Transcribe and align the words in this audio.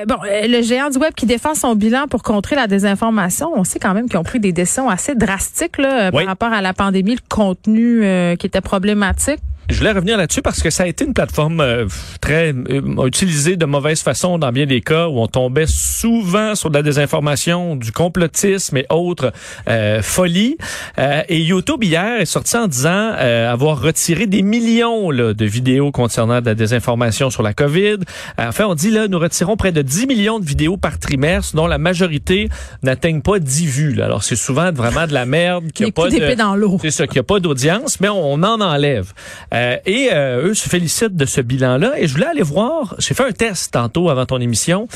euh, 0.00 0.04
bon, 0.06 0.16
euh, 0.26 0.46
le 0.46 0.62
géant 0.62 0.90
du 0.90 0.98
web 0.98 1.12
qui 1.14 1.26
défend 1.26 1.54
son 1.54 1.74
bilan 1.74 2.06
pour 2.08 2.22
contrer 2.22 2.56
la 2.56 2.66
désinformation, 2.66 3.50
on 3.54 3.64
sait 3.64 3.78
quand 3.78 3.94
même 3.94 4.08
qu'ils 4.08 4.18
ont 4.18 4.22
pris 4.24 4.40
des 4.40 4.52
décisions 4.52 4.88
assez 4.88 5.14
drastiques 5.14 5.78
là, 5.78 6.06
euh, 6.06 6.10
Oui. 6.12 6.24
par 6.24 6.26
rapport 6.28 6.52
à 6.52 6.60
la 6.62 6.72
pandémie, 6.74 7.14
le 7.14 7.20
contenu 7.28 8.04
euh, 8.04 8.36
qui 8.36 8.46
était 8.46 8.60
problématique. 8.60 9.40
Je 9.70 9.78
voulais 9.78 9.92
revenir 9.92 10.16
là-dessus 10.16 10.42
parce 10.42 10.62
que 10.62 10.70
ça 10.70 10.82
a 10.82 10.86
été 10.86 11.04
une 11.04 11.14
plateforme 11.14 11.60
euh, 11.60 11.86
très 12.20 12.52
euh, 12.52 13.06
utilisée 13.06 13.56
de 13.56 13.66
mauvaise 13.66 14.02
façon 14.02 14.36
dans 14.36 14.50
bien 14.50 14.66
des 14.66 14.80
cas 14.80 15.06
où 15.06 15.20
on 15.20 15.28
tombait 15.28 15.66
souvent 15.68 16.56
sur 16.56 16.70
de 16.70 16.74
la 16.74 16.82
désinformation, 16.82 17.76
du 17.76 17.92
complotisme 17.92 18.78
et 18.78 18.86
autres 18.90 19.32
euh, 19.68 20.02
folies. 20.02 20.56
Euh, 20.98 21.22
et 21.28 21.40
YouTube 21.40 21.84
hier 21.84 22.20
est 22.20 22.26
sorti 22.26 22.56
en 22.56 22.66
disant 22.66 22.90
euh, 22.90 23.52
avoir 23.52 23.80
retiré 23.80 24.26
des 24.26 24.42
millions 24.42 25.10
là, 25.12 25.34
de 25.34 25.44
vidéos 25.44 25.92
concernant 25.92 26.40
de 26.40 26.46
la 26.46 26.56
désinformation 26.56 27.30
sur 27.30 27.44
la 27.44 27.54
COVID. 27.54 27.98
Euh, 28.40 28.48
enfin, 28.48 28.64
on 28.66 28.74
dit 28.74 28.90
là, 28.90 29.06
nous 29.06 29.20
retirons 29.20 29.56
près 29.56 29.70
de 29.70 29.82
10 29.82 30.08
millions 30.08 30.40
de 30.40 30.44
vidéos 30.44 30.78
par 30.78 30.98
trimestre, 30.98 31.54
dont 31.54 31.68
la 31.68 31.78
majorité 31.78 32.48
n'atteignent 32.82 33.22
pas 33.22 33.38
10 33.38 33.66
vues. 33.66 33.94
là. 33.94 34.06
Alors 34.06 34.24
c'est 34.24 34.36
souvent 34.36 34.72
vraiment 34.72 35.06
de 35.06 35.14
la 35.14 35.26
merde 35.26 35.70
qui 35.72 35.84
a 35.84 35.92
pas 35.92 36.08
de 36.08 36.34
dans 36.34 36.56
l'eau. 36.56 36.78
c'est 36.82 36.90
ça, 36.90 37.06
qu'il 37.06 37.14
n'y 37.14 37.20
a 37.20 37.24
pas 37.24 37.38
d'audience, 37.38 38.00
mais 38.00 38.08
on, 38.08 38.32
on 38.32 38.42
en 38.42 38.60
enlève. 38.60 39.12
Euh, 39.60 39.76
et 39.84 40.10
euh, 40.12 40.48
eux 40.48 40.54
se 40.54 40.68
félicitent 40.68 41.16
de 41.16 41.26
ce 41.26 41.40
bilan-là. 41.40 41.98
Et 41.98 42.06
je 42.06 42.14
voulais 42.14 42.26
aller 42.26 42.42
voir, 42.42 42.94
j'ai 42.98 43.14
fait 43.14 43.24
un 43.24 43.32
test 43.32 43.72
tantôt 43.72 44.08
avant 44.08 44.26
ton 44.26 44.40
émission 44.40 44.88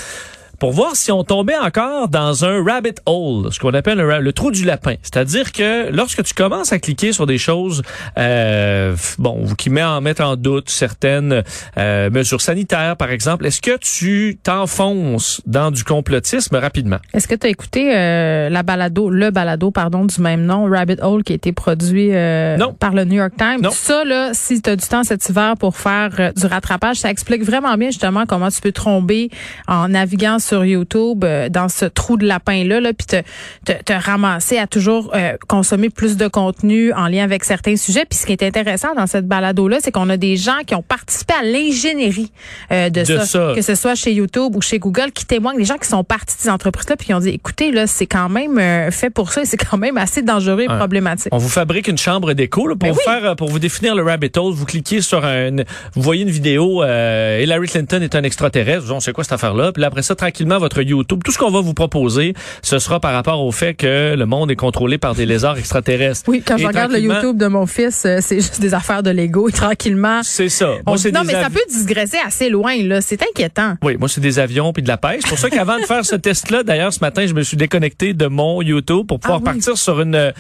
pour 0.59 0.73
voir 0.73 0.97
si 0.97 1.11
on 1.13 1.25
tombait 1.25 1.57
encore 1.57 2.09
dans 2.09 2.45
un 2.45 2.63
rabbit 2.65 2.95
hole, 3.07 3.53
ce 3.53 3.59
qu'on 3.59 3.75
appelle 3.75 3.99
le 3.99 4.33
trou 4.33 4.51
du 4.51 4.65
lapin. 4.65 4.95
C'est-à-dire 5.03 5.53
que 5.53 5.91
lorsque 5.91 6.23
tu 6.23 6.35
commences 6.35 6.73
à 6.73 6.79
cliquer 6.79 7.13
sur 7.13 7.27
des 7.27 7.39
choses, 7.39 7.83
euh, 8.19 8.95
bon, 9.19 9.47
qui 9.57 9.71
met 9.71 9.83
en 9.83 10.01
mettre 10.01 10.23
en 10.23 10.37
doute 10.37 10.69
certaines 10.71 11.43
euh, 11.77 12.11
mesures 12.11 12.41
sanitaires, 12.41 12.97
par 12.97 13.11
exemple, 13.11 13.47
est-ce 13.47 13.61
que 13.61 13.77
tu 13.79 14.39
t'enfonces 14.43 15.41
dans 15.47 15.71
du 15.71 15.85
complotisme 15.85 16.57
rapidement? 16.57 16.99
Est-ce 17.13 17.29
que 17.29 17.35
tu 17.35 17.47
as 17.47 17.51
écouté 17.51 17.95
euh, 17.97 18.49
la 18.49 18.63
balado, 18.63 19.11
le 19.11 19.31
balado, 19.31 19.71
pardon, 19.71 20.05
du 20.05 20.21
même 20.21 20.45
nom, 20.45 20.69
Rabbit 20.69 20.97
Hole, 21.03 21.23
qui 21.25 21.33
a 21.33 21.37
été 21.37 21.53
produit 21.53 22.11
euh, 22.13 22.57
Non. 22.57 22.73
par 22.73 22.93
le 22.93 23.05
New 23.05 23.17
York 23.17 23.33
Times? 23.37 23.61
Non. 23.63 23.71
Ça, 23.71 24.05
là, 24.05 24.31
si 24.33 24.61
tu 24.63 24.71
as 24.71 24.77
du 24.77 24.87
temps 24.87 25.05
cet 25.05 25.29
hiver 25.29 25.55
pour 25.59 25.77
faire 25.77 26.11
euh, 26.19 26.33
du 26.33 26.47
rattrapage, 26.47 26.99
ça 26.99 27.11
explique 27.11 27.43
vraiment 27.43 27.77
bien 27.77 27.89
justement 27.91 28.25
comment 28.27 28.51
tu 28.51 28.61
peux 28.61 28.73
tomber 28.73 29.31
en 29.69 29.89
naviguant 29.89 30.39
sur 30.45 30.65
YouTube 30.65 31.25
euh, 31.25 31.49
dans 31.49 31.69
ce 31.69 31.85
trou 31.87 32.17
de 32.17 32.27
lapin-là, 32.27 32.81
là, 32.81 32.93
puis 32.93 33.07
te, 33.07 33.17
te, 33.65 33.83
te 33.83 33.93
ramasser 33.93 34.59
à 34.59 34.67
toujours 34.67 35.11
euh, 35.15 35.37
consommer 35.49 35.91
plus 35.91 36.17
de 36.17 36.29
contenu 36.29 36.93
en 36.93 37.09
lien 37.09 37.25
avec 37.25 37.45
certains 37.45 37.77
sujets. 37.77 38.05
Puis 38.09 38.19
ce 38.19 38.27
qui 38.27 38.33
est 38.33 38.43
intéressant 38.43 38.95
dans 38.95 39.07
cette 39.07 39.27
balado-là, 39.27 39.79
c'est 39.81 39.91
qu'on 39.93 40.09
a 40.11 40.17
des 40.17 40.37
gens 40.37 40.59
qui 40.67 40.75
ont 40.75 40.83
participé 40.83 41.35
à 41.41 41.43
l'ingénierie 41.45 42.31
euh, 42.73 42.91
de, 42.91 43.01
De 43.01 43.05
ça, 43.05 43.27
ça. 43.27 43.53
que 43.55 43.63
ce 43.63 43.75
soit 43.75 43.95
chez 43.95 44.13
YouTube 44.13 44.55
ou 44.57 44.61
chez 44.61 44.79
Google, 44.79 45.11
qui 45.13 45.25
témoignent, 45.27 45.57
des 45.59 45.65
gens 45.65 45.79
qui 45.79 45.89
sont 45.89 46.05
partis 46.05 46.37
de 46.37 46.41
ces 46.43 46.51
entreprises-là, 46.51 46.97
puis 46.97 47.07
qui 47.07 47.15
ont 47.15 47.21
dit, 47.21 47.31
écoutez, 47.31 47.73
là, 47.73 47.87
c'est 47.87 48.07
quand 48.07 48.29
même 48.29 48.61
fait 48.91 49.11
pour 49.11 49.33
ça 49.33 49.43
et 49.43 49.45
c'est 49.45 49.57
quand 49.57 49.79
même 49.79 49.97
assez 49.97 50.23
dangereux 50.23 50.63
et 50.63 50.67
problématique. 50.67 51.29
On 51.33 51.39
vous 51.39 51.49
fabrique 51.49 51.89
une 51.89 51.99
chambre 51.99 52.33
d'écho 52.35 52.67
là, 52.67 52.75
pour 52.75 52.89
Ben 52.89 52.93
vous 52.93 52.99
oui. 52.99 53.05
faire 53.21 53.37
pour 53.37 53.49
vous 53.49 53.59
définir 53.59 53.95
le 53.95 54.03
rabbit 54.03 54.31
hole. 54.37 54.53
Vous 54.53 54.65
cliquez 54.67 55.01
sur 55.01 55.25
un, 55.25 55.51
vous 55.95 56.03
voyez 56.03 56.23
une 56.23 56.31
vidéo. 56.31 56.83
euh, 56.83 57.41
Hillary 57.43 57.69
Clinton 57.69 58.01
est 58.03 58.15
un 58.15 58.23
extraterrestre. 58.23 58.91
On 58.93 59.01
sait 59.01 59.13
quoi 59.13 59.25
cette 59.25 59.33
affaire-là? 59.33 59.73
Puis 59.73 59.81
là, 59.81 59.87
après 59.89 60.03
ça, 60.03 60.15
tranquillement, 60.35 60.59
votre 60.59 60.83
YouTube, 60.83 61.21
tout 61.25 61.31
ce 61.31 61.39
qu'on 61.39 61.51
va 61.53 61.61
vous 61.61 61.75
proposer, 61.75 62.35
ce 62.63 62.81
sera 62.81 62.99
par 62.99 63.13
rapport 63.13 63.41
au 63.45 63.53
fait 63.53 63.75
que 63.75 64.17
le 64.17 64.27
monde 64.27 64.51
est 64.51 64.57
contrôlé 64.57 64.99
par 64.99 65.15
des 65.15 65.27
lézards 65.27 65.59
extraterrestres. 65.59 66.23
Oui, 66.27 66.43
quand 66.45 66.57
Et 66.57 66.63
je 66.63 66.67
regarde 66.67 66.91
le 66.91 66.99
YouTube 66.99 67.37
de 67.39 67.47
mon 67.47 67.67
fils, 67.67 68.05
euh, 68.05 68.19
c'est 68.21 68.37
juste 68.37 68.61
des 68.61 68.75
affaires 68.75 69.05
de 69.05 69.11
Lego 69.11 69.49
et 69.49 69.53
tranquillement. 69.65 70.23
C'est 70.25 70.49
ça. 70.49 70.71
Moi, 70.87 70.99
c'est 70.99 71.13
non, 71.13 71.21
mais 71.25 71.35
ça 71.35 71.51
peut 71.51 71.61
digresser 71.73 72.17
assez 72.27 72.49
loin, 72.51 72.75
là. 72.83 73.01
C'est 73.01 73.23
inquiétant. 73.23 73.75
Oui, 73.85 73.97
moi, 73.97 74.09
c'est 74.09 74.21
des 74.21 74.41
avions 74.41 74.73
puis 74.73 74.83
de 74.83 74.89
la 74.89 74.97
pêche. 74.97 75.21
C'est 75.23 75.29
pour 75.29 75.39
ça 75.39 75.51
qu'avant 75.51 75.79
de 75.79 75.85
faire 75.85 76.05
ce 76.05 76.17
test-là, 76.17 76.65
d'ailleurs, 76.65 76.93
ce 76.93 76.99
matin, 77.01 77.25
je 77.29 77.33
me 77.35 77.43
suis 77.43 77.57
déconnecté 77.57 78.13
de 78.13 78.27
mon 78.27 78.61
YouTube 78.61 79.07
pour 79.07 79.21
pouvoir 79.21 79.39
Ah 79.45 79.51
oui. 79.51 79.53
partir 79.55 79.79
sur 79.79 80.01
une 80.01 80.17
euh, 80.17 80.33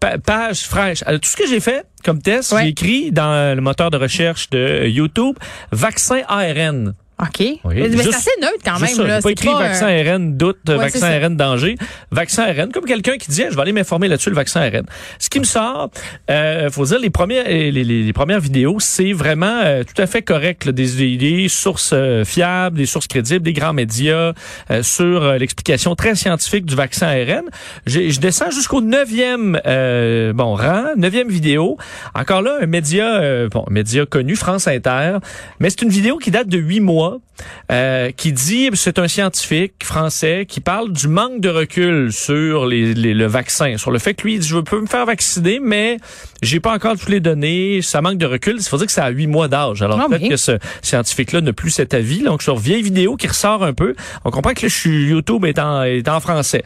pa- 0.00 0.16
page 0.16 0.62
fraîche. 0.62 1.02
Alors, 1.04 1.20
tout 1.20 1.28
ce 1.28 1.36
que 1.36 1.46
j'ai 1.46 1.60
fait 1.60 1.84
comme 2.02 2.20
test, 2.22 2.52
Ouais. 2.52 2.62
j'ai 2.62 2.68
écrit 2.68 3.12
dans 3.12 3.54
le 3.54 3.60
moteur 3.60 3.90
de 3.90 3.96
recherche 3.98 4.48
de 4.50 4.58
euh, 4.58 4.88
YouTube, 4.88 5.36
vaccin 5.72 6.20
ARN. 6.28 6.94
OK. 7.26 7.40
Mais 7.64 7.88
c'est 8.02 8.14
assez 8.14 8.30
neutre 8.40 8.54
quand 8.64 8.78
même, 8.78 8.90
ça, 8.94 9.02
là. 9.04 9.20
pas 9.22 9.30
écrit 9.30 9.48
pas, 9.48 9.54
euh, 9.60 9.66
vaccin 9.68 9.86
ARN 9.86 10.36
doute, 10.36 10.58
Ouais, 10.68 10.76
vaccin. 10.76 11.06
ARN 11.10 11.36
danger, 11.36 11.76
vaccin 12.10 12.44
ARN, 12.44 12.70
comme 12.72 12.84
quelqu'un 12.84 13.16
qui 13.16 13.30
dit, 13.30 13.44
je 13.50 13.54
vais 13.54 13.62
aller 13.62 13.72
m'informer 13.72 14.08
là-dessus, 14.08 14.30
le 14.30 14.36
vaccin 14.36 14.60
ARN. 14.60 14.84
Ce 15.18 15.28
qui 15.28 15.38
me 15.40 15.44
sort, 15.44 15.90
euh, 16.30 16.70
faut 16.70 16.84
dire, 16.84 16.98
les 16.98 17.10
premières, 17.10 17.48
les, 17.48 17.70
les- 17.72 17.84
les 17.84 18.12
premières 18.12 18.40
vidéos, 18.40 18.76
c'est 18.80 19.12
vraiment 19.12 19.60
euh, 19.64 19.82
tout 19.84 20.00
à 20.00 20.06
fait 20.06 20.22
correct, 20.22 20.64
là, 20.66 20.72
des, 20.72 21.16
des- 21.16 21.48
sources 21.48 21.90
euh, 21.92 22.24
fiables, 22.24 22.76
des 22.76 22.86
sources 22.86 23.06
crédibles, 23.06 23.44
des 23.44 23.52
grands 23.52 23.72
médias 23.72 24.32
euh, 24.70 24.82
sur 24.82 25.22
euh, 25.22 25.38
l'explication 25.38 25.94
très 25.94 26.14
scientifique 26.14 26.66
du 26.66 26.74
vaccin. 26.74 27.12
J'ai- 27.86 28.10
Je 28.10 28.20
descends 28.20 28.50
jusqu'au 28.50 28.80
neuvième 28.80 29.60
euh, 29.66 30.32
bon 30.32 30.54
rang, 30.54 30.84
neuvième 30.96 31.28
vidéo. 31.28 31.76
Encore 32.14 32.42
là, 32.42 32.58
un 32.60 32.66
média, 32.66 33.16
euh, 33.16 33.48
bon, 33.48 33.64
média 33.70 34.04
connu, 34.06 34.36
France 34.36 34.68
Inter, 34.68 35.18
mais 35.60 35.70
c'est 35.70 35.82
une 35.82 35.88
vidéo 35.90 36.18
qui 36.18 36.30
date 36.30 36.48
de 36.48 36.58
huit 36.58 36.80
mois, 36.80 37.13
euh, 37.70 38.10
qui 38.10 38.32
dit, 38.32 38.70
c'est 38.74 38.98
un 38.98 39.08
scientifique 39.08 39.84
français 39.84 40.46
qui 40.48 40.60
parle 40.60 40.92
du 40.92 41.08
manque 41.08 41.40
de 41.40 41.48
recul 41.48 42.12
sur 42.12 42.66
les, 42.66 42.94
les- 42.94 43.14
le 43.14 43.26
vaccin, 43.26 43.76
sur 43.76 43.90
le 43.90 43.98
fait 43.98 44.14
que 44.14 44.22
lui, 44.24 44.34
il 44.34 44.40
dit, 44.40 44.48
je 44.48 44.58
peux 44.58 44.80
me 44.80 44.86
faire 44.86 45.06
vacciner, 45.06 45.60
mais 45.62 45.98
j'ai 46.42 46.60
pas 46.60 46.72
encore 46.74 46.96
toutes 46.98 47.08
les 47.08 47.20
données, 47.20 47.80
ça 47.82 48.00
manque 48.02 48.18
de 48.18 48.26
recul. 48.26 48.56
Il 48.58 48.62
faut 48.64 48.76
dire 48.76 48.86
que 48.86 48.92
c'est 48.92 49.00
à 49.00 49.08
huit 49.10 49.26
mois 49.26 49.48
d'âge. 49.48 49.82
Alors 49.82 49.98
Ah 50.00 50.06
peut-être 50.08 50.22
oui. 50.22 50.28
que 50.28 50.36
ce 50.36 50.58
scientifique-là 50.82 51.40
n'a 51.40 51.52
plus 51.52 51.70
cet 51.70 51.94
avis. 51.94 52.22
Donc 52.22 52.42
sur 52.42 52.56
vieille 52.56 52.82
vidéo 52.82 53.16
qui 53.16 53.26
ressort 53.26 53.64
un 53.64 53.72
peu, 53.72 53.94
on 54.24 54.30
comprend 54.30 54.52
que 54.52 54.68
suis 54.68 55.06
YouTube 55.08 55.44
est 55.44 55.58
en, 55.58 55.82
est 55.82 56.08
en 56.08 56.20
français. 56.20 56.64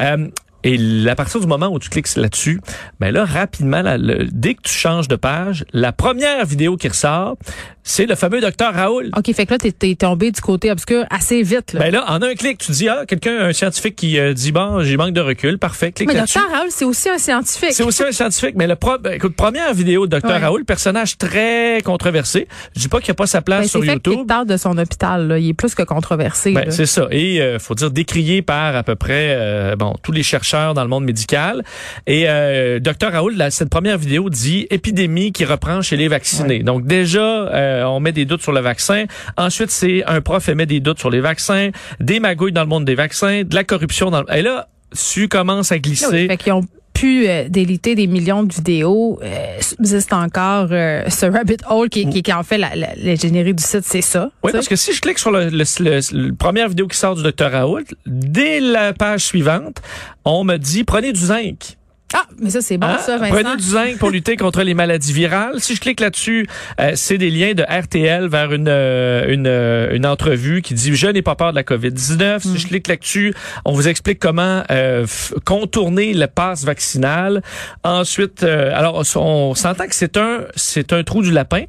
Euh, 0.00 0.28
et 0.66 0.78
à 1.10 1.14
partir 1.14 1.40
du 1.40 1.46
moment 1.46 1.68
où 1.68 1.78
tu 1.78 1.90
cliques 1.90 2.16
là-dessus, 2.16 2.58
ben 2.98 3.12
là, 3.12 3.26
rapidement, 3.26 3.82
là, 3.82 3.98
le- 3.98 4.26
dès 4.32 4.54
que 4.54 4.62
tu 4.62 4.72
changes 4.72 5.08
de 5.08 5.16
page, 5.16 5.66
la 5.74 5.92
première 5.92 6.46
vidéo 6.46 6.78
qui 6.78 6.88
ressort, 6.88 7.36
c'est 7.84 8.06
le 8.06 8.16
fameux 8.16 8.40
docteur 8.40 8.74
Raoul. 8.74 9.10
OK, 9.16 9.32
fait 9.32 9.46
que 9.46 9.52
là, 9.52 9.58
t'es, 9.58 9.94
tombé 9.94 10.30
du 10.32 10.40
côté 10.40 10.70
obscur 10.70 11.04
assez 11.10 11.42
vite, 11.42 11.72
là. 11.72 11.80
Ben 11.80 11.92
là, 11.92 12.04
en 12.08 12.20
un 12.22 12.34
clic, 12.34 12.58
tu 12.58 12.72
dis, 12.72 12.88
ah, 12.88 13.04
quelqu'un, 13.06 13.38
un 13.38 13.52
scientifique 13.52 13.96
qui 13.96 14.18
euh, 14.18 14.32
dit, 14.32 14.50
bon, 14.50 14.82
j'ai 14.82 14.96
manque 14.96 15.12
de 15.12 15.20
recul, 15.20 15.58
parfait, 15.58 15.92
clique 15.92 16.08
mais 16.08 16.18
docteur 16.18 16.50
Raoul, 16.50 16.68
c'est 16.70 16.84
aussi 16.84 17.08
un 17.08 17.18
scientifique. 17.18 17.72
C'est 17.72 17.84
aussi 17.84 18.02
un 18.02 18.12
scientifique, 18.12 18.54
mais 18.56 18.66
le 18.66 18.76
pro, 18.76 18.98
ben, 18.98 19.12
écoute, 19.12 19.36
première 19.36 19.72
vidéo 19.72 20.06
de 20.06 20.10
docteur 20.10 20.24
Ouais. 20.34 20.38
Raoul, 20.38 20.64
personnage 20.64 21.16
très 21.18 21.80
controversé. 21.84 22.48
Je 22.74 22.80
dis 22.80 22.88
pas 22.88 22.98
qu'il 22.98 23.08
n'y 23.08 23.12
a 23.12 23.14
pas 23.16 23.26
sa 23.26 23.42
place 23.42 23.62
Ben, 23.62 23.68
sur 23.68 23.84
YouTube. 23.84 24.14
qu'il 24.14 24.26
parle 24.26 24.46
de 24.46 24.56
son 24.56 24.76
hôpital, 24.78 25.28
là. 25.28 25.38
Il 25.38 25.50
est 25.50 25.54
plus 25.54 25.74
que 25.74 25.82
controversé, 25.82 26.52
Ben, 26.52 26.70
c'est 26.70 26.86
ça. 26.86 27.06
Et 27.10 27.40
euh, 27.40 27.58
faut 27.58 27.74
dire 27.74 27.90
décrié 27.90 28.42
par 28.42 28.74
à 28.74 28.82
peu 28.82 28.96
près 28.96 29.36
euh, 29.36 29.76
bon 29.76 29.94
tous 30.02 30.12
les 30.12 30.22
chercheurs 30.22 30.74
dans 30.74 30.82
le 30.82 30.88
monde 30.88 31.04
médical. 31.04 31.62
Et 32.06 32.24
euh, 32.28 32.80
docteur 32.80 33.12
Raoul, 33.12 33.36
là, 33.36 33.50
cette 33.50 33.70
première 33.70 33.98
vidéo 33.98 34.30
dit 34.30 34.66
épidémie 34.70 35.32
qui 35.32 35.44
reprend 35.44 35.82
chez 35.82 35.96
les 35.96 36.08
vaccinés. 36.08 36.62
Donc 36.62 36.86
déjà, 36.86 37.50
euh, 37.74 37.84
on 37.86 38.00
met 38.00 38.12
des 38.12 38.24
doutes 38.24 38.42
sur 38.42 38.52
le 38.52 38.60
vaccin. 38.60 39.04
Ensuite, 39.36 39.70
c'est 39.70 40.04
un 40.06 40.20
prof 40.20 40.48
émet 40.48 40.66
des 40.66 40.80
doutes 40.80 40.98
sur 40.98 41.10
les 41.10 41.20
vaccins, 41.20 41.70
des 42.00 42.20
magouilles 42.20 42.52
dans 42.52 42.62
le 42.62 42.68
monde 42.68 42.84
des 42.84 42.94
vaccins, 42.94 43.42
de 43.44 43.54
la 43.54 43.64
corruption 43.64 44.10
dans. 44.10 44.22
Le... 44.22 44.34
Et 44.34 44.42
là, 44.42 44.68
tu 45.12 45.28
commences 45.28 45.72
à 45.72 45.76
Là, 45.76 45.80
oui, 45.84 45.90
glisser. 45.90 46.26
fait 46.28 46.36
qu'ils 46.36 46.52
ont 46.52 46.64
pu 46.92 47.26
euh, 47.28 47.48
déliter 47.48 47.96
des 47.96 48.06
millions 48.06 48.44
de 48.44 48.52
vidéos. 48.54 49.18
Euh, 49.22 49.56
subsiste 49.60 50.12
encore 50.12 50.68
euh, 50.70 51.02
ce 51.08 51.26
rabbit 51.26 51.56
hole 51.68 51.88
qui, 51.88 52.08
qui, 52.08 52.22
qui 52.22 52.32
en 52.32 52.44
fait 52.44 52.56
la- 52.58 52.76
la- 52.76 52.94
l'ingénierie 52.96 53.52
du 53.54 53.62
site, 53.64 53.82
c'est 53.84 54.00
ça. 54.00 54.30
Oui, 54.44 54.52
parce 54.52 54.68
que 54.68 54.76
si 54.76 54.92
je 54.92 55.00
clique 55.00 55.18
sur 55.18 55.32
le, 55.32 55.48
le- 55.48 55.64
le- 55.80 56.00
le- 56.28 56.32
première 56.34 56.68
vidéo 56.68 56.86
qui 56.86 56.96
sort 56.96 57.16
du 57.16 57.22
docteur 57.24 57.50
Raoul, 57.50 57.82
dès 58.06 58.60
la 58.60 58.92
page 58.92 59.22
suivante, 59.24 59.82
on 60.24 60.44
me 60.44 60.56
dit 60.56 60.84
prenez 60.84 61.12
du 61.12 61.18
zinc. 61.20 61.76
Ah, 62.14 62.26
mais 62.40 62.50
ça, 62.50 62.60
c'est 62.62 62.78
bon, 62.78 62.86
Hein? 62.86 62.98
ça, 62.98 63.18
Vincent. 63.18 63.34
Prenez 63.34 63.56
du 63.56 63.62
zinc 63.64 63.98
pour 63.98 64.10
lutter 64.10 64.36
contre 64.36 64.62
les 64.62 64.74
maladies 64.74 65.12
virales. 65.12 65.60
Si 65.60 65.74
je 65.74 65.80
clique 65.80 66.00
là-dessus, 66.00 66.46
euh, 66.80 66.92
c'est 66.94 67.18
des 67.18 67.28
liens 67.30 67.54
de 67.54 67.62
RTL 67.64 68.28
vers 68.28 68.52
une 68.52 68.68
euh, 68.68 69.26
une, 69.28 69.46
euh, 69.46 69.94
une 69.94 70.06
entrevue 70.06 70.62
qui 70.62 70.74
dit 70.74 70.94
je 70.94 71.06
n'ai 71.08 71.22
pas 71.22 71.34
peur 71.34 71.50
de 71.50 71.56
la 71.56 71.62
COVID-19. 71.64 72.36
Hmm. 72.36 72.38
Si 72.40 72.58
je 72.58 72.66
clique 72.68 72.86
là-dessus, 72.88 73.34
on 73.64 73.72
vous 73.72 73.88
explique 73.88 74.18
comment 74.20 74.62
euh, 74.70 75.06
contourner 75.44 76.14
le 76.14 76.26
passe 76.26 76.64
vaccinal. 76.64 77.42
Ensuite, 77.82 78.42
euh, 78.44 78.70
alors 78.74 79.02
on 79.16 79.54
s'entend 79.54 79.86
que 79.86 79.94
c'est 79.94 80.16
un 80.16 80.42
c'est 80.54 80.92
un 80.92 81.02
trou 81.02 81.22
du 81.22 81.30
lapin. 81.32 81.64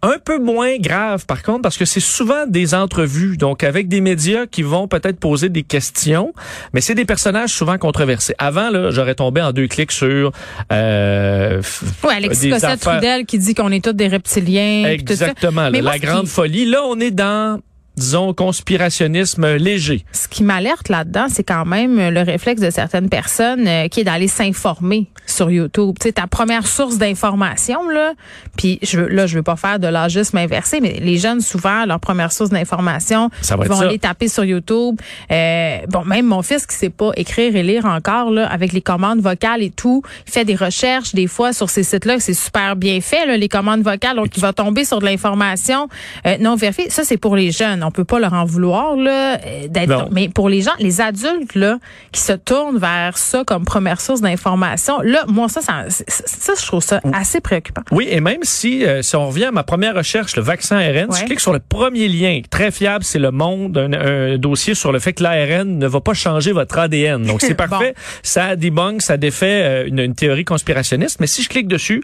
Un 0.00 0.18
peu 0.24 0.38
moins 0.38 0.76
grave 0.78 1.26
par 1.26 1.42
contre 1.42 1.62
parce 1.62 1.76
que 1.76 1.84
c'est 1.84 1.98
souvent 1.98 2.46
des 2.46 2.72
entrevues 2.72 3.36
donc 3.36 3.64
avec 3.64 3.88
des 3.88 4.00
médias 4.00 4.46
qui 4.46 4.62
vont 4.62 4.86
peut-être 4.86 5.18
poser 5.18 5.48
des 5.48 5.64
questions 5.64 6.32
mais 6.72 6.80
c'est 6.80 6.94
des 6.94 7.04
personnages 7.04 7.50
souvent 7.50 7.78
controversés. 7.78 8.32
Avant 8.38 8.70
là, 8.70 8.90
j'aurais 8.92 9.16
tombé 9.16 9.42
en 9.42 9.50
deux 9.50 9.66
clics 9.66 9.87
sur 9.92 10.32
euh, 10.72 11.62
Ouais, 12.04 12.14
Alexis 12.14 12.42
des 12.42 12.50
Cossette 12.50 12.64
affaires- 12.70 12.92
Trudel 13.00 13.26
qui 13.26 13.38
dit 13.38 13.54
qu'on 13.54 13.70
est 13.72 13.84
tous 13.84 13.92
des 13.92 14.08
reptiliens. 14.08 14.84
puis 14.96 15.04
tout 15.04 15.14
ça. 15.14 15.28
Exactement, 15.28 15.70
Mais 15.70 15.82
moi, 15.82 15.92
la 15.92 15.98
qui- 15.98 16.06
grande 16.06 16.26
folie. 16.28 16.64
Là, 16.66 16.82
on 16.86 16.98
est 17.00 17.10
dans 17.10 17.60
disons, 17.98 18.32
conspirationnisme 18.32 19.56
léger. 19.56 20.04
Ce 20.12 20.28
qui 20.28 20.42
m'alerte 20.42 20.88
là-dedans, 20.88 21.26
c'est 21.28 21.44
quand 21.44 21.66
même 21.66 21.96
le 22.10 22.22
réflexe 22.22 22.60
de 22.60 22.70
certaines 22.70 23.08
personnes 23.08 23.66
euh, 23.66 23.88
qui 23.88 24.00
est 24.00 24.04
d'aller 24.04 24.28
s'informer 24.28 25.08
sur 25.26 25.50
YouTube. 25.50 25.96
Tu 26.00 26.08
sais, 26.08 26.12
ta 26.12 26.26
première 26.26 26.66
source 26.66 26.98
d'information, 26.98 27.88
là, 27.88 28.12
puis 28.56 28.78
je, 28.82 29.00
là, 29.00 29.26
je 29.26 29.36
veux 29.36 29.42
pas 29.42 29.56
faire 29.56 29.78
de 29.78 29.86
l'agisme 29.86 30.36
inversé, 30.38 30.80
mais 30.80 30.98
les 31.00 31.18
jeunes, 31.18 31.40
souvent, 31.40 31.84
leur 31.84 32.00
première 32.00 32.32
source 32.32 32.50
d'information, 32.50 33.30
ils 33.42 33.68
vont 33.68 33.80
aller 33.80 33.98
taper 33.98 34.28
sur 34.28 34.44
YouTube. 34.44 34.98
Euh, 35.30 35.78
bon, 35.88 36.04
même 36.04 36.26
mon 36.26 36.42
fils 36.42 36.66
qui 36.66 36.76
sait 36.76 36.90
pas 36.90 37.10
écrire 37.16 37.54
et 37.54 37.62
lire 37.62 37.84
encore, 37.84 38.30
là, 38.30 38.46
avec 38.46 38.72
les 38.72 38.80
commandes 38.80 39.20
vocales 39.20 39.62
et 39.62 39.70
tout, 39.70 40.02
il 40.26 40.32
fait 40.32 40.44
des 40.44 40.56
recherches 40.56 41.14
des 41.14 41.26
fois 41.26 41.52
sur 41.52 41.68
ces 41.68 41.82
sites-là, 41.82 42.20
c'est 42.20 42.34
super 42.34 42.76
bien 42.76 43.00
fait, 43.00 43.26
là, 43.26 43.36
les 43.36 43.48
commandes 43.48 43.82
vocales, 43.82 44.16
donc 44.16 44.36
il 44.36 44.40
va 44.40 44.52
tomber 44.52 44.84
sur 44.84 45.00
de 45.00 45.04
l'information 45.04 45.88
euh, 46.26 46.36
non 46.38 46.56
vérifiée. 46.56 46.90
Ça, 46.90 47.04
c'est 47.04 47.16
pour 47.16 47.36
les 47.36 47.50
jeunes. 47.50 47.82
On 47.88 47.90
peut 47.90 48.04
pas 48.04 48.18
leur 48.20 48.34
en 48.34 48.44
vouloir, 48.44 48.96
là, 48.96 49.38
euh, 49.38 49.66
d'être, 49.66 50.08
mais 50.10 50.28
pour 50.28 50.50
les 50.50 50.60
gens, 50.60 50.72
les 50.78 51.00
adultes, 51.00 51.54
là, 51.54 51.78
qui 52.12 52.20
se 52.20 52.34
tournent 52.34 52.76
vers 52.76 53.16
ça 53.16 53.44
comme 53.46 53.64
première 53.64 54.02
source 54.02 54.20
d'information, 54.20 55.00
là, 55.00 55.24
moi, 55.26 55.48
ça, 55.48 55.62
ça, 55.62 55.84
ça, 55.88 56.52
je 56.60 56.66
trouve 56.66 56.82
ça 56.82 57.00
assez 57.14 57.40
préoccupant. 57.40 57.80
Oui, 57.90 58.06
et 58.10 58.20
même 58.20 58.40
si, 58.42 58.84
euh, 58.84 59.00
si 59.00 59.16
on 59.16 59.28
revient 59.28 59.46
à 59.46 59.52
ma 59.52 59.62
première 59.62 59.94
recherche, 59.94 60.36
le 60.36 60.42
vaccin 60.42 60.76
ARN, 60.76 61.10
si 61.12 61.22
je 61.22 61.24
clique 61.24 61.40
sur 61.40 61.54
le 61.54 61.60
premier 61.60 62.08
lien, 62.08 62.42
très 62.50 62.70
fiable, 62.70 63.04
c'est 63.04 63.18
Le 63.18 63.30
Monde, 63.30 63.78
un, 63.78 64.36
dossier 64.36 64.74
sur 64.74 64.92
le 64.92 64.98
fait 64.98 65.14
que 65.14 65.22
l'ARN 65.22 65.78
ne 65.78 65.86
va 65.86 66.02
pas 66.02 66.12
changer 66.12 66.52
votre 66.52 66.78
ADN. 66.78 67.22
Donc, 67.24 67.40
c'est 67.40 67.54
parfait. 67.68 67.94
Ça 68.22 68.54
débunk, 68.54 69.00
ça 69.00 69.16
défait 69.16 69.62
euh, 69.62 69.86
une, 69.86 70.00
une 70.00 70.14
théorie 70.14 70.44
conspirationniste. 70.44 71.20
Mais 71.20 71.26
si 71.26 71.42
je 71.42 71.48
clique 71.48 71.68
dessus, 71.68 72.02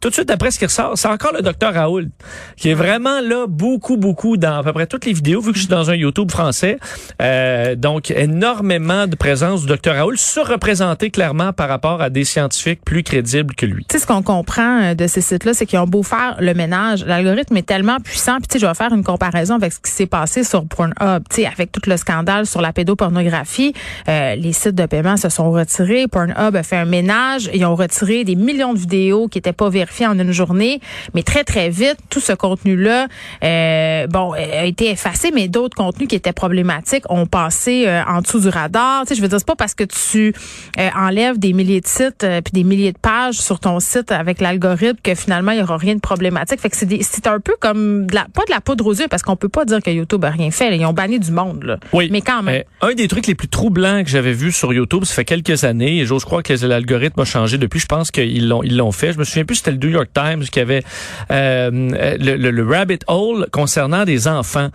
tout 0.00 0.08
de 0.08 0.14
suite 0.14 0.30
après 0.30 0.50
ce 0.50 0.58
qui 0.58 0.64
ressort, 0.64 0.92
c'est 0.96 1.08
encore 1.08 1.32
le 1.34 1.42
docteur 1.42 1.74
Raoul 1.74 2.08
qui 2.56 2.70
est 2.70 2.74
vraiment 2.74 3.20
là 3.20 3.46
beaucoup 3.46 3.98
beaucoup 3.98 4.36
dans 4.38 4.58
à 4.58 4.62
peu 4.62 4.72
près 4.72 4.86
toutes 4.86 5.04
les 5.04 5.12
vidéos 5.12 5.40
vu 5.40 5.52
que 5.52 5.58
je 5.58 5.64
suis 5.64 5.70
dans 5.70 5.90
un 5.90 5.94
YouTube 5.94 6.30
français. 6.30 6.78
Euh, 7.20 7.74
donc 7.74 8.10
énormément 8.10 9.06
de 9.06 9.14
présence 9.14 9.62
du 9.62 9.66
docteur 9.66 9.96
Raoul 9.96 10.16
surreprésenté 10.16 11.10
clairement 11.10 11.52
par 11.52 11.68
rapport 11.68 12.00
à 12.00 12.08
des 12.08 12.24
scientifiques 12.24 12.80
plus 12.82 13.02
crédibles 13.02 13.54
que 13.54 13.66
lui. 13.66 13.84
Tu 13.88 13.96
sais 13.96 14.02
ce 14.02 14.06
qu'on 14.06 14.22
comprend 14.22 14.82
euh, 14.82 14.94
de 14.94 15.06
ces 15.06 15.20
sites-là, 15.20 15.52
c'est 15.52 15.66
qu'ils 15.66 15.78
ont 15.78 15.86
beau 15.86 16.02
faire 16.02 16.36
le 16.40 16.54
ménage, 16.54 17.04
l'algorithme 17.04 17.56
est 17.58 17.66
tellement 17.66 18.00
puissant. 18.00 18.38
Puis 18.38 18.48
tu 18.48 18.52
sais, 18.54 18.58
je 18.60 18.66
vais 18.66 18.74
faire 18.74 18.94
une 18.94 19.04
comparaison 19.04 19.56
avec 19.56 19.72
ce 19.74 19.80
qui 19.80 19.90
s'est 19.90 20.06
passé 20.06 20.44
sur 20.44 20.66
Pornhub. 20.66 21.24
Tu 21.28 21.42
sais, 21.42 21.46
avec 21.46 21.72
tout 21.72 21.82
le 21.86 21.98
scandale 21.98 22.46
sur 22.46 22.62
la 22.62 22.72
pédopornographie, 22.72 23.74
euh, 24.08 24.34
les 24.34 24.54
sites 24.54 24.74
de 24.74 24.86
paiement 24.86 25.18
se 25.18 25.28
sont 25.28 25.50
retirés. 25.50 26.08
Pornhub 26.08 26.56
a 26.56 26.62
fait 26.62 26.76
un 26.76 26.86
ménage, 26.86 27.50
ils 27.52 27.66
ont 27.66 27.74
retiré 27.74 28.24
des 28.24 28.34
millions 28.34 28.72
de 28.72 28.78
vidéos 28.78 29.28
qui 29.28 29.38
étaient 29.38 29.52
pas 29.52 29.68
vérifiées 29.68 29.89
en 30.06 30.18
une 30.18 30.32
journée, 30.32 30.80
mais 31.14 31.22
très 31.22 31.44
très 31.44 31.68
vite, 31.68 31.96
tout 32.08 32.20
ce 32.20 32.32
contenu-là, 32.32 33.08
euh, 33.44 34.06
bon, 34.06 34.32
a 34.32 34.64
été 34.64 34.90
effacé, 34.90 35.30
mais 35.34 35.48
d'autres 35.48 35.76
contenus 35.76 36.08
qui 36.08 36.16
étaient 36.16 36.32
problématiques 36.32 37.04
ont 37.10 37.26
passé 37.26 37.84
euh, 37.86 38.02
en 38.06 38.20
dessous 38.20 38.40
du 38.40 38.48
radar. 38.48 39.02
Tu 39.02 39.08
sais, 39.08 39.14
je 39.16 39.22
veux 39.22 39.28
dire, 39.28 39.38
c'est 39.38 39.46
pas 39.46 39.56
parce 39.56 39.74
que 39.74 39.84
tu 39.84 40.34
euh, 40.78 40.88
enlèves 40.96 41.38
des 41.38 41.52
milliers 41.52 41.80
de 41.80 41.86
sites 41.86 42.26
puis 42.44 42.52
des 42.52 42.64
milliers 42.64 42.92
de 42.92 42.98
pages 42.98 43.40
sur 43.40 43.60
ton 43.60 43.80
site 43.80 44.12
avec 44.12 44.40
l'algorithme 44.40 44.98
que 45.02 45.14
finalement 45.14 45.52
il 45.52 45.58
y 45.58 45.62
aura 45.62 45.76
rien 45.76 45.94
de 45.94 46.00
problématique. 46.00 46.60
Fait 46.60 46.70
que 46.70 46.76
c'est 46.76 47.26
un 47.26 47.40
peu 47.40 47.54
comme 47.60 48.06
de 48.06 48.14
la, 48.14 48.26
pas 48.32 48.44
de 48.44 48.50
la 48.50 48.60
poudre 48.60 48.86
aux 48.86 48.94
yeux 48.94 49.08
parce 49.08 49.22
qu'on 49.22 49.36
peut 49.36 49.48
pas 49.48 49.64
dire 49.64 49.82
que 49.82 49.90
YouTube 49.90 50.24
a 50.24 50.30
rien 50.30 50.50
fait. 50.50 50.76
Ils 50.76 50.84
ont 50.86 50.92
banni 50.92 51.18
du 51.18 51.32
monde. 51.32 51.64
Là. 51.64 51.78
Oui. 51.92 52.08
Mais 52.10 52.20
quand 52.20 52.42
même. 52.42 52.62
un 52.80 52.94
des 52.94 53.08
trucs 53.08 53.26
les 53.26 53.34
plus 53.34 53.48
troublants 53.48 54.02
que 54.02 54.10
j'avais 54.10 54.32
vu 54.32 54.52
sur 54.52 54.72
YouTube, 54.72 55.04
ça 55.04 55.14
fait 55.14 55.24
quelques 55.24 55.64
années, 55.64 55.98
et 55.98 56.06
j'ose 56.06 56.24
croire 56.24 56.42
que 56.42 56.52
l'algorithme 56.64 57.20
a 57.20 57.24
changé 57.24 57.58
depuis. 57.58 57.80
Je 57.80 57.86
pense 57.86 58.10
qu'ils 58.10 58.48
l'ont 58.48 58.62
ils 58.62 58.76
l'ont 58.76 58.92
fait. 58.92 59.12
Je 59.12 59.18
me 59.18 59.24
souviens 59.24 59.44
plus 59.44 59.56
c'était 59.56 59.72
le 59.72 59.78
New 59.82 59.88
York 59.88 60.10
Times 60.14 60.44
qui 60.44 60.60
avait 60.60 60.82
euh, 61.30 61.70
le, 61.70 62.62
rabbit 62.62 62.98
hole 63.06 63.46
concernant 63.50 64.04
des 64.04 64.28
enfants. 64.28 64.68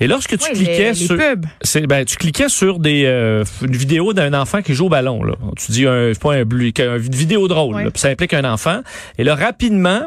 Et 0.00 0.06
lorsque 0.06 0.38
tu 0.38 0.52
cliquais 0.52 0.94
sur, 0.94 1.16
ben, 1.16 2.04
tu 2.04 2.16
cliquais 2.16 2.48
sur 2.48 2.78
des 2.78 3.04
euh, 3.06 3.44
une 3.62 3.76
vidéo 3.76 4.12
d'un 4.12 4.34
enfant 4.34 4.62
qui 4.62 4.74
joue 4.74 4.86
au 4.86 4.88
ballon. 4.88 5.22
Là. 5.22 5.34
Tu 5.56 5.72
dis 5.72 5.86
un, 5.86 6.12
pas 6.20 6.34
un, 6.34 6.42
une 6.42 6.98
vidéo 6.98 7.48
drôle. 7.48 7.90
ça 7.94 8.08
implique 8.08 8.34
un 8.34 8.44
enfant. 8.44 8.80
Et 9.18 9.24
là 9.24 9.34
rapidement 9.34 10.06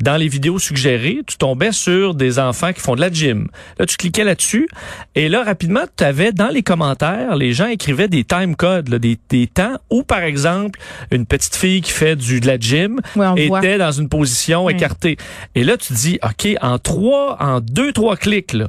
dans 0.00 0.16
les 0.16 0.28
vidéos 0.28 0.58
suggérées, 0.58 1.20
tu 1.26 1.36
tombais 1.36 1.72
sur 1.72 2.14
des 2.14 2.38
enfants 2.38 2.72
qui 2.72 2.80
font 2.80 2.94
de 2.94 3.00
la 3.00 3.10
gym. 3.10 3.48
Là, 3.78 3.86
tu 3.86 3.96
cliquais 3.96 4.24
là-dessus 4.24 4.68
et 5.14 5.28
là, 5.28 5.44
rapidement, 5.44 5.82
tu 5.96 6.04
avais 6.04 6.32
dans 6.32 6.48
les 6.48 6.62
commentaires, 6.62 7.36
les 7.36 7.52
gens 7.52 7.66
écrivaient 7.66 8.08
des 8.08 8.24
time 8.24 8.56
codes, 8.56 8.88
des, 8.88 9.18
des, 9.28 9.46
temps 9.46 9.76
où, 9.90 10.02
par 10.02 10.22
exemple, 10.22 10.80
une 11.10 11.26
petite 11.26 11.56
fille 11.56 11.80
qui 11.80 11.92
fait 11.92 12.16
du, 12.16 12.40
de 12.40 12.46
la 12.46 12.58
gym 12.58 13.00
était 13.36 13.78
dans 13.78 13.92
une 13.92 14.08
position 14.08 14.68
écartée. 14.68 15.16
Et 15.54 15.64
là, 15.64 15.76
tu 15.76 15.92
dis, 15.92 16.18
OK, 16.22 16.48
en 16.60 16.78
trois, 16.78 17.36
en 17.40 17.60
deux, 17.60 17.92
trois 17.92 18.16
clics, 18.16 18.52
là, 18.52 18.68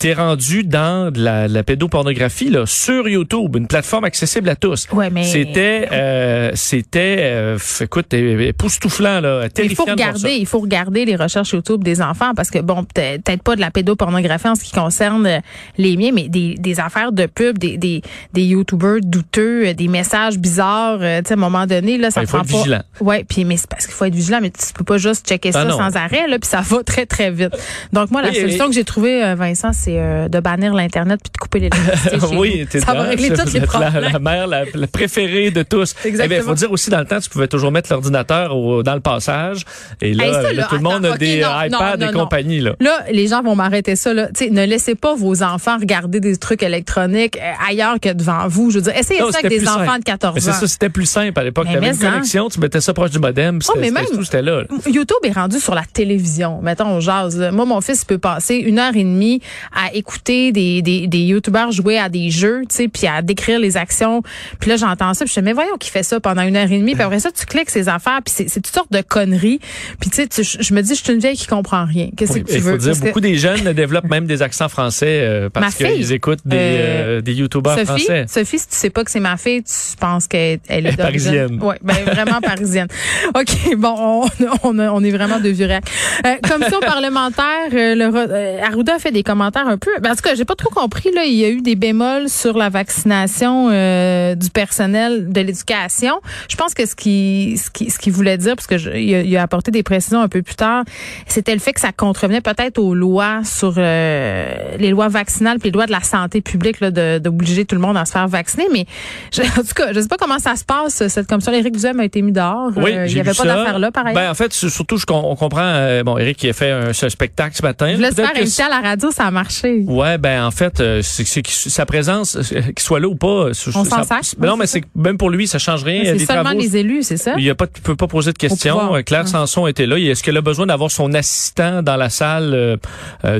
t'es 0.00 0.14
rendu 0.14 0.64
dans 0.64 1.12
de 1.12 1.22
la, 1.22 1.46
la, 1.46 1.62
pédopornographie 1.62 2.48
là 2.48 2.64
sur 2.64 3.06
YouTube, 3.06 3.54
une 3.56 3.66
plateforme 3.66 4.04
accessible 4.04 4.48
à 4.48 4.56
tous. 4.56 4.88
Ouais, 4.92 5.10
mais 5.10 5.24
c'était 5.24 5.88
euh, 5.92 6.50
c'était 6.54 7.18
euh, 7.20 7.58
écoute 7.80 8.12
époustouflant 8.14 9.20
là, 9.20 9.46
Il 9.62 9.76
faut 9.76 9.84
regarder, 9.84 10.32
il 10.32 10.46
faut 10.46 10.58
regarder 10.58 11.04
les 11.04 11.16
recherches 11.16 11.52
YouTube 11.52 11.84
des 11.84 12.00
enfants 12.00 12.32
parce 12.34 12.50
que 12.50 12.60
bon 12.60 12.84
peut-être 12.84 13.42
pas 13.42 13.56
de 13.56 13.60
la 13.60 13.70
pédopornographie 13.70 14.48
en 14.48 14.54
ce 14.54 14.64
qui 14.64 14.72
concerne 14.72 15.26
euh, 15.26 15.38
les 15.76 15.98
miens, 15.98 16.12
mais 16.14 16.30
des, 16.30 16.54
des 16.54 16.80
affaires 16.80 17.12
de 17.12 17.26
pub, 17.26 17.58
des 17.58 17.76
des, 17.76 18.00
des 18.32 18.42
YouTubers 18.42 19.00
douteux, 19.02 19.68
euh, 19.68 19.74
des 19.74 19.88
messages 19.88 20.38
bizarres. 20.38 21.00
tu 21.00 21.04
sais 21.04 21.32
à 21.32 21.34
un 21.34 21.36
moment 21.36 21.66
donné 21.66 21.98
là, 21.98 22.10
ça 22.10 22.22
il 22.22 22.26
faut 22.26 22.38
prend 22.38 22.44
être 22.44 22.52
pas. 22.52 22.56
Vigilant. 22.56 22.82
Ouais, 23.02 23.24
puis 23.28 23.44
mais 23.44 23.58
c'est 23.58 23.68
parce 23.68 23.84
qu'il 23.84 23.94
faut 23.94 24.06
être 24.06 24.14
vigilant, 24.14 24.38
mais 24.40 24.50
tu 24.50 24.72
peux 24.72 24.84
pas 24.84 24.96
juste 24.96 25.28
checker 25.28 25.50
ah 25.52 25.68
ça 25.68 25.70
sans 25.72 25.96
arrêt 25.96 26.26
là, 26.26 26.38
puis 26.38 26.48
ça 26.48 26.62
va 26.62 26.82
très 26.84 27.04
très 27.04 27.30
vite. 27.30 27.54
Donc 27.92 28.10
moi 28.10 28.22
la 28.22 28.32
solution 28.32 28.66
que 28.66 28.72
j'ai 28.72 28.84
trouvée, 28.84 29.34
Vincent, 29.34 29.74
c'est 29.74 29.89
euh, 29.98 30.28
de 30.28 30.40
bannir 30.40 30.74
l'Internet 30.74 31.20
puis 31.22 31.30
de 31.32 31.38
couper 31.38 31.58
l'électricité. 31.60 32.18
oui, 32.36 32.66
ça 32.72 32.94
va 32.94 33.02
régler 33.02 33.30
tous 33.34 33.52
les 33.52 33.60
problèmes. 33.60 33.94
La, 33.94 34.10
la 34.10 34.18
mère, 34.18 34.46
la, 34.46 34.64
préférée 34.86 35.50
de 35.50 35.62
tous. 35.62 35.94
Eh 36.04 36.08
Exactement. 36.08 36.40
Il 36.40 36.44
faut 36.44 36.54
dire 36.54 36.72
aussi, 36.72 36.90
dans 36.90 36.98
le 36.98 37.06
temps, 37.06 37.20
tu 37.20 37.30
pouvais 37.30 37.48
toujours 37.48 37.72
mettre 37.72 37.90
l'ordinateur 37.90 38.50
dans 38.82 38.94
le 38.94 39.00
passage. 39.00 39.64
Et 40.00 40.14
là, 40.14 40.64
tout 40.68 40.76
le 40.76 40.82
monde 40.82 41.04
a 41.06 41.16
des 41.16 41.38
iPads 41.38 42.08
et 42.08 42.12
compagnie. 42.12 42.60
Là. 42.60 42.74
là, 42.80 43.04
les 43.10 43.28
gens 43.28 43.42
vont 43.42 43.54
m'arrêter 43.54 43.96
ça. 43.96 44.12
Là. 44.12 44.28
ne 44.50 44.64
laissez 44.64 44.94
pas 44.94 45.14
vos 45.14 45.42
enfants 45.42 45.78
regarder 45.78 46.20
des 46.20 46.36
trucs 46.36 46.62
électroniques 46.62 47.36
euh, 47.36 47.52
ailleurs 47.68 48.00
que 48.00 48.12
devant 48.12 48.48
vous. 48.48 48.70
Je 48.70 48.76
veux 48.78 48.82
dire, 48.82 48.96
essayez 48.96 49.20
ça 49.20 49.38
avec 49.38 49.48
des 49.48 49.68
enfants 49.68 49.98
de 49.98 50.04
14 50.04 50.36
ans. 50.36 50.40
C'est 50.40 50.52
ça, 50.52 50.66
c'était 50.66 50.88
plus 50.88 51.06
simple 51.06 51.38
à 51.38 51.44
l'époque. 51.44 51.66
Tu 51.70 51.76
avais 51.76 51.88
une 51.88 51.94
hein. 51.94 52.10
connexion, 52.10 52.48
tu 52.48 52.60
mettais 52.60 52.80
ça 52.80 52.94
proche 52.94 53.10
du 53.10 53.18
modem, 53.18 53.60
oh, 53.68 53.72
mais 53.78 53.90
même, 53.90 54.04
tout, 54.12 54.24
c'était 54.24 54.42
là, 54.42 54.62
YouTube 54.86 55.16
est 55.24 55.32
rendu 55.32 55.58
sur 55.58 55.74
la 55.74 55.84
télévision. 55.84 56.60
Mettons, 56.62 56.86
on 56.86 57.00
jase. 57.00 57.38
Moi, 57.52 57.64
mon 57.64 57.80
fils 57.80 58.04
peut 58.04 58.18
passer 58.18 58.56
une 58.56 58.78
heure 58.78 58.94
et 58.94 59.04
demie 59.04 59.40
à 59.74 59.79
écouter 59.92 60.52
des, 60.52 60.82
des, 60.82 61.06
des 61.06 61.18
youtubeurs 61.18 61.72
jouer 61.72 61.98
à 61.98 62.08
des 62.08 62.30
jeux, 62.30 62.62
tu 62.68 62.76
sais, 62.76 62.88
puis 62.88 63.06
à 63.06 63.22
décrire 63.22 63.58
les 63.58 63.76
actions. 63.76 64.22
Puis 64.58 64.70
là, 64.70 64.76
j'entends 64.76 65.14
ça, 65.14 65.24
puis 65.24 65.32
je 65.34 65.40
me 65.40 65.44
dis, 65.44 65.50
mais 65.50 65.54
voyons 65.54 65.76
qui 65.78 65.90
fait 65.90 66.02
ça 66.02 66.20
pendant 66.20 66.42
une 66.42 66.56
heure 66.56 66.70
et 66.70 66.78
demie. 66.78 66.94
Puis 66.94 67.02
après 67.02 67.20
ça, 67.20 67.30
tu 67.30 67.46
cliques 67.46 67.70
ces 67.70 67.88
affaires, 67.88 68.20
puis 68.24 68.34
c'est 68.46 68.60
toutes 68.60 68.74
sortes 68.74 68.92
de 68.92 69.00
conneries. 69.00 69.60
Puis 70.00 70.10
tu 70.10 70.26
sais, 70.30 70.58
je 70.60 70.74
me 70.74 70.82
dis, 70.82 70.94
je 70.94 71.02
suis 71.02 71.12
une 71.12 71.20
vieille 71.20 71.36
qui 71.36 71.46
comprend 71.46 71.84
rien. 71.84 72.08
Qu'est-ce 72.16 72.34
que 72.34 72.38
tu 72.40 72.54
il 72.54 72.60
faut 72.60 72.76
Dire, 72.76 72.96
beaucoup 72.96 73.20
des 73.20 73.36
jeunes 73.36 73.72
développent 73.72 74.08
même 74.08 74.26
des 74.26 74.42
accents 74.42 74.68
français 74.68 75.20
euh, 75.22 75.48
parce 75.50 75.74
qu'ils 75.74 76.12
écoutent 76.12 76.46
des, 76.46 76.56
euh, 76.56 77.18
euh, 77.18 77.20
des 77.20 77.34
youtubeurs 77.34 77.78
français. 77.80 78.26
Sophie, 78.28 78.58
si 78.58 78.68
tu 78.68 78.74
sais 78.74 78.90
pas 78.90 79.04
que 79.04 79.10
c'est 79.10 79.20
ma 79.20 79.36
fille, 79.36 79.62
tu 79.62 79.96
penses 79.98 80.26
qu'elle 80.26 80.60
est 80.68 80.96
parisienne. 80.96 81.58
Oui, 81.62 81.74
ben 81.82 81.96
vraiment 82.04 82.40
parisienne. 82.40 82.88
OK, 83.34 83.76
bon, 83.76 83.94
on, 83.98 84.28
on, 84.62 84.78
on 84.78 85.04
est 85.04 85.10
vraiment 85.10 85.40
de 85.40 85.48
vieux 85.48 85.68
euh, 85.70 86.36
Commission 86.48 86.80
parlementaire, 86.86 87.68
le, 87.70 88.62
Arruda 88.62 88.98
fait 88.98 89.12
des 89.12 89.22
commentaires 89.22 89.59
un 89.66 89.78
peu. 89.78 89.90
Ben, 90.00 90.12
en 90.12 90.14
tout 90.14 90.22
cas, 90.22 90.34
j'ai 90.34 90.44
pas 90.44 90.54
trop 90.54 90.70
compris. 90.70 91.10
Là, 91.12 91.24
il 91.24 91.34
y 91.34 91.44
a 91.44 91.48
eu 91.48 91.60
des 91.60 91.76
bémols 91.76 92.28
sur 92.28 92.56
la 92.56 92.68
vaccination 92.68 93.68
euh, 93.70 94.34
du 94.34 94.50
personnel 94.50 95.32
de 95.32 95.40
l'éducation. 95.40 96.20
Je 96.48 96.56
pense 96.56 96.74
que 96.74 96.86
ce 96.86 96.94
qui 96.94 97.58
ce 97.62 97.70
qui 97.70 97.90
ce 97.90 97.98
qu'il 97.98 98.12
voulait 98.12 98.38
dire, 98.38 98.56
parce 98.56 98.66
que 98.66 98.78
je, 98.78 98.90
il, 98.90 99.36
a, 99.36 99.42
apporté 99.42 99.70
des 99.70 99.82
précisions 99.82 100.20
un 100.20 100.28
peu 100.28 100.42
plus 100.42 100.54
tard, 100.54 100.84
c'était 101.26 101.54
le 101.54 101.60
fait 101.60 101.72
que 101.72 101.80
ça 101.80 101.92
contrevenait 101.92 102.40
peut-être 102.40 102.78
aux 102.78 102.94
lois 102.94 103.42
sur 103.44 103.74
euh, 103.76 104.76
les 104.78 104.90
lois 104.90 105.08
vaccinales 105.08 105.58
puis 105.58 105.70
les 105.70 105.74
lois 105.74 105.86
de 105.86 105.92
la 105.92 106.02
santé 106.02 106.40
publique 106.40 106.80
là, 106.80 106.90
d'obliger 107.18 107.64
tout 107.64 107.74
le 107.74 107.80
monde 107.80 107.96
à 107.96 108.04
se 108.04 108.12
faire 108.12 108.28
vacciner. 108.28 108.66
Mais 108.72 108.86
je, 109.32 109.42
en 109.42 109.62
tout 109.62 109.74
cas, 109.74 109.92
je 109.92 110.00
sais 110.00 110.08
pas 110.08 110.18
comment 110.18 110.38
ça 110.38 110.56
se 110.56 110.64
passe 110.64 111.06
cette 111.08 111.26
commission. 111.26 111.52
Éric 111.52 111.76
Duhem 111.76 112.00
a 112.00 112.04
été 112.04 112.22
mis 112.22 112.32
dehors. 112.32 112.70
Oui, 112.76 112.92
euh, 112.92 113.06
il 113.06 113.14
n'y 113.14 113.20
avait 113.20 113.34
pas 113.34 113.44
d'affaire 113.44 113.78
là, 113.78 113.90
pareil. 113.90 114.14
Ben, 114.14 114.30
en 114.30 114.34
fait, 114.34 114.52
surtout, 114.52 114.96
je, 114.96 115.04
on 115.08 115.36
comprend. 115.36 116.02
bon, 116.04 116.18
Éric 116.18 116.38
qui 116.38 116.48
a 116.48 116.52
fait 116.52 116.70
un, 116.70 116.92
spectacle 116.92 117.56
ce 117.56 117.62
matin. 117.62 117.92
Je 117.96 118.00
laisse 118.00 118.14
faire 118.14 118.30
inviter 118.36 118.62
à 118.62 118.68
la 118.68 118.80
radio, 118.80 119.10
ça 119.10 119.24
a 119.24 119.30
marché. 119.50 119.84
Ouais, 119.86 120.18
ben 120.18 120.44
en 120.44 120.50
fait, 120.50 120.80
euh, 120.80 121.00
c'est 121.02 121.24
sa 121.46 121.86
présence, 121.86 122.36
euh, 122.36 122.60
qu'il 122.60 122.78
soit 122.78 123.00
là 123.00 123.08
ou 123.08 123.14
pas. 123.14 123.48
On 123.74 123.84
s'en 123.84 124.02
non, 124.40 124.56
mais 124.56 124.66
c'est 124.66 124.82
même 124.94 125.18
pour 125.18 125.30
lui, 125.30 125.46
ça 125.46 125.58
change 125.58 125.84
rien. 125.84 126.02
C'est 126.04 126.26
seulement 126.26 126.50
les 126.50 126.76
élus, 126.76 127.02
c'est 127.02 127.16
ça? 127.16 127.34
Il 127.36 127.44
y 127.44 127.50
a 127.50 127.54
pas, 127.54 127.66
peut 127.66 127.96
pas 127.96 128.06
poser 128.06 128.32
de 128.32 128.38
questions. 128.38 128.94
Euh, 128.94 129.02
Claire 129.02 129.28
Sanson 129.28 129.66
était 129.66 129.86
là. 129.86 129.98
Est-ce 129.98 130.22
qu'elle 130.22 130.36
a 130.36 130.42
besoin 130.42 130.66
d'avoir 130.66 130.90
son 130.90 131.12
assistant 131.14 131.82
dans 131.82 131.96
la 131.96 132.10
salle? 132.10 132.78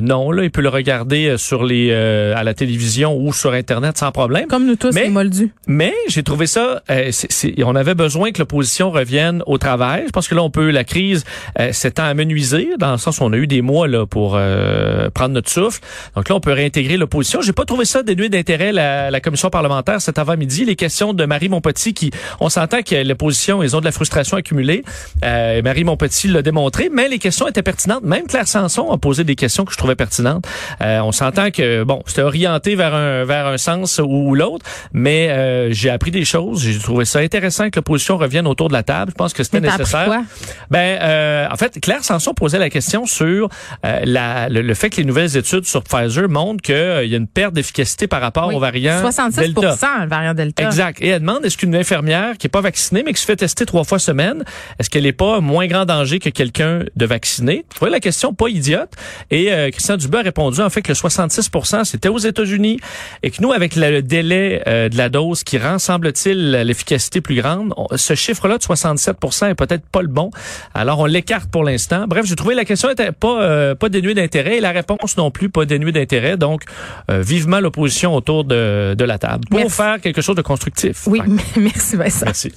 Non, 0.02 0.31
là, 0.31 0.45
il 0.45 0.50
peut 0.50 0.62
le 0.62 0.69
regarder 0.69 1.37
sur 1.37 1.64
les 1.64 1.93
à 1.93 2.43
la 2.45 2.55
télévision 2.55 3.17
ou 3.17 3.33
sur 3.33 3.52
internet 3.52 3.99
sans 3.99 4.12
problème. 4.12 4.47
Comme 4.47 4.67
nous 4.67 4.76
tous, 4.76 4.95
mais, 4.95 5.05
les 5.05 5.11
moldus. 5.11 5.52
Mais 5.67 5.95
j'ai 6.09 6.23
trouvé 6.23 6.47
ça. 6.47 6.83
on 7.64 7.76
avait 7.76 7.95
besoin 7.95 8.33
que 8.33 8.38
l'opposition 8.38 8.90
revienne 8.90 9.43
au 9.47 9.59
travail. 9.59 10.05
Je 10.07 10.12
pense 10.12 10.29
que 10.29 10.35
là, 10.35 10.43
on 10.43 10.50
peut 10.50 10.71
la 10.71 10.85
crise 10.85 11.25
s'étant 11.73 12.05
amenuisée 12.05 12.71
dans 12.79 12.93
le 12.93 12.99
sens 12.99 13.21
où 13.21 13.25
on 13.25 13.33
a 13.33 13.37
eu 13.37 13.47
des 13.47 13.62
mois 13.62 13.88
là 13.88 14.07
pour 14.07 14.38
prendre 15.14 15.35
notre 15.35 15.50
souffle. 15.50 15.81
Donc 16.16 16.28
là, 16.28 16.35
on 16.35 16.40
peut 16.40 16.52
réintégrer 16.52 16.97
l'opposition. 16.97 17.40
J'ai 17.42 17.52
pas 17.52 17.64
trouvé 17.64 17.85
ça 17.85 18.02
dénué 18.02 18.28
d'intérêt 18.28 18.73
la, 18.73 19.11
la 19.11 19.21
commission 19.21 19.50
parlementaire 19.50 20.00
cet 20.00 20.19
avant-midi. 20.19 20.64
Les 20.64 20.76
questions 20.76 21.14
de 21.14 21.25
Marie 21.25 21.49
Montpetit 21.49 21.95
qui, 21.95 22.11
on 22.40 22.49
s'entend 22.49 22.83
que 22.83 23.02
l'opposition, 23.07 23.62
ils 23.62 23.76
ont 23.76 23.80
de 23.80 23.85
la 23.85 23.92
frustration 23.92 24.37
accumulée. 24.37 24.85
Euh, 25.25 25.62
Marie 25.62 25.85
Montpetit 25.85 26.28
l'a 26.28 26.42
démontré, 26.42 26.90
mais 26.92 27.09
les 27.09 27.19
questions 27.19 27.49
étaient 27.49 27.62
pertinentes. 27.62 28.02
Même 28.04 28.26
Claire 28.26 28.49
Sanson 28.49 28.90
a 28.90 28.99
posé 28.99 29.25
des 29.25 29.37
questions 29.37 29.64
que 29.64 29.73
je 29.73 29.78
trouvais 29.78 29.97
pertinentes. 29.97 30.47
Euh, 30.80 31.00
on 31.00 31.12
s'entend 31.12 31.50
que 31.50 31.85
bon, 31.85 32.02
c'était 32.07 32.23
orienté 32.23 32.75
vers 32.75 32.95
un 32.95 33.25
vers 33.25 33.47
un 33.47 33.59
sens 33.59 34.00
ou, 34.02 34.35
l'autre, 34.35 34.64
mais 34.92 35.28
euh, 35.28 35.73
j'ai 35.73 35.90
appris 35.90 36.11
des 36.11 36.25
choses. 36.25 36.62
J'ai 36.62 36.78
trouvé 36.78 37.04
ça 37.04 37.21
intéressant 37.21 37.71
que 37.71 37.78
l'opposition 37.78 38.16
revienne 38.16 38.47
autour 38.47 38.69
de 38.69 38.73
la 38.73 38.83
table. 38.83 39.12
Je 39.12 39.16
pense 39.16 39.33
que 39.33 39.42
c'était 39.42 39.61
nécessaire. 39.61 40.07
Quoi? 40.07 40.23
Ben, 40.71 40.99
euh, 41.00 41.47
en 41.50 41.57
fait, 41.57 41.78
Claire 41.80 42.04
Sanson 42.04 42.35
posait 42.35 42.59
la 42.59 42.71
question 42.71 43.07
sur 43.07 43.49
euh, 43.85 44.00
la, 44.04 44.49
le, 44.49 44.75
fait 44.75 44.90
que 44.90 44.97
les 44.97 45.04
nouvelles 45.04 45.37
études 45.37 45.64
sur 45.64 45.83
Pfizer 45.90 46.28
montrent 46.28 46.62
qu'il 46.62 46.75
euh, 46.75 47.04
y 47.04 47.14
a 47.14 47.16
une 47.16 47.26
perte 47.26 47.54
d'efficacité 47.54 48.06
par 48.06 48.20
rapport 48.20 48.49
oui. 48.49 48.54
au 48.54 48.61
variant 48.61 49.00
66 49.00 49.40
Delta. 49.40 49.76
le 50.02 50.09
variant 50.09 50.35
Delta. 50.35 50.62
Exact. 50.62 51.00
Et 51.00 51.09
elle 51.09 51.20
demande 51.20 51.44
est-ce 51.44 51.56
qu'une 51.56 51.75
infirmière 51.75 52.38
qui 52.38 52.47
est 52.47 52.50
pas 52.50 52.61
vaccinée 52.61 53.02
mais 53.04 53.12
qui 53.12 53.20
se 53.20 53.26
fait 53.26 53.37
tester 53.37 53.66
trois 53.66 53.85
fois 53.85 53.99
semaine, 53.99 54.44
est-ce 54.78 54.88
qu'elle 54.90 55.02
n'est 55.02 55.12
pas 55.12 55.40
moins 55.40 55.66
grand 55.66 55.85
danger 55.85 56.18
que 56.18 56.28
quelqu'un 56.28 56.80
de 56.94 57.06
vacciné? 57.06 57.64
Tu 57.73 57.78
vois 57.78 57.90
la 57.90 58.00
question 58.00 58.32
pas 58.32 58.49
idiote. 58.49 58.92
Et 59.30 59.52
euh, 59.52 59.70
Christian 59.70 59.97
Dubé 59.97 60.18
a 60.18 60.23
répondu 60.23 60.61
en 60.61 60.70
fait 60.70 60.82
que 60.82 60.88
le 60.90 60.94
66 60.94 61.50
c'était 61.85 62.09
aux 62.09 62.18
États-Unis 62.18 62.78
et 63.23 63.30
que 63.30 63.42
nous 63.42 63.52
avec 63.52 63.76
le, 63.76 63.90
le 63.90 64.02
délai 64.02 64.62
euh, 64.66 64.88
de 64.88 64.97
la 64.97 65.09
dose 65.09 65.44
qui 65.44 65.59
rend 65.59 65.78
semble-t-il 65.78 66.52
l'efficacité 66.52 67.20
plus 67.20 67.40
grande, 67.40 67.73
on, 67.76 67.87
ce 67.97 68.14
chiffre-là 68.14 68.59
de 68.59 68.62
67 68.62 69.16
est 69.42 69.54
peut-être 69.54 69.87
pas 69.87 70.02
le 70.02 70.09
bon. 70.09 70.30
Alors 70.75 71.00
on 71.00 71.06
l'écarte 71.06 71.50
pour 71.50 71.64
l'instant. 71.64 72.06
Bref, 72.06 72.26
j'ai 72.26 72.37
trouvé 72.37 72.54
la 72.54 72.64
question 72.64 72.90
était 72.90 73.12
pas 73.12 73.42
euh, 73.42 73.75
pas 73.75 73.88
dénuée 73.88 74.14
d'intérêt 74.14 74.59
et 74.59 74.61
la 74.61 74.70
réponse 74.70 75.16
non 75.16 75.30
plus 75.30 75.49
pas 75.49 75.64
dénuée 75.64 75.79
d'intérêt. 75.92 76.37
Donc 76.37 76.62
euh, 77.10 77.20
vivement 77.22 77.60
l'opposition 77.60 78.14
autour 78.14 78.44
de, 78.44 78.94
de 78.96 79.04
la 79.04 79.18
table 79.18 79.44
pour 79.50 79.58
Merci. 79.60 79.76
faire 79.76 80.00
quelque 80.00 80.20
chose 80.22 80.37
de 80.37 80.42
constructif. 80.42 81.06
Oui, 81.06 81.20
merci 81.56 81.96
Vincent. 81.96 82.26
Merci. 82.26 82.52